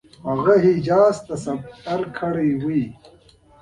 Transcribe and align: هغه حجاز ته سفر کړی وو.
هغه 0.29 0.53
حجاز 0.65 1.15
ته 1.25 1.35
سفر 1.45 1.99
کړی 2.17 2.49
وو. 2.63 2.81